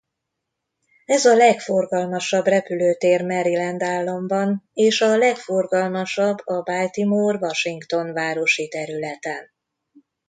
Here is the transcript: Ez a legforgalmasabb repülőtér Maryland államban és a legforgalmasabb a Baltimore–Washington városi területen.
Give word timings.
Ez 1.05 1.25
a 1.25 1.35
legforgalmasabb 1.35 2.45
repülőtér 2.45 3.25
Maryland 3.25 3.83
államban 3.83 4.69
és 4.73 5.01
a 5.01 5.17
legforgalmasabb 5.17 6.37
a 6.43 6.61
Baltimore–Washington 6.61 8.13
városi 8.13 8.67
területen. 8.67 9.51